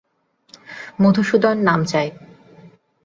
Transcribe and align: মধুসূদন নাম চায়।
মধুসূদন 1.01 1.55
নাম 1.67 1.79
চায়। 1.85 2.09